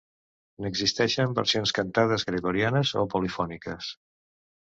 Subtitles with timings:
[0.63, 3.93] N'existeixen versions cantades gregorianes o polifòniques.